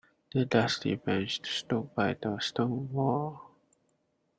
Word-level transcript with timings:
The 0.33 0.45
dusty 0.45 0.95
bench 0.95 1.41
stood 1.47 1.93
by 1.93 2.15
the 2.19 2.39
stone 2.39 2.91
wall. 2.91 3.51